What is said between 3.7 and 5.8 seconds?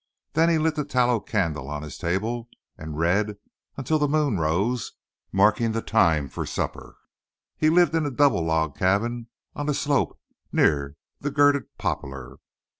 until the moon rose, marking